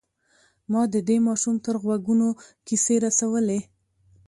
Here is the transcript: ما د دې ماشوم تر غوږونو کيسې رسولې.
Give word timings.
ما 0.71 0.81
د 0.93 0.95
دې 1.07 1.17
ماشوم 1.27 1.55
تر 1.65 1.75
غوږونو 1.83 2.27
کيسې 2.67 2.95
رسولې. 3.05 3.59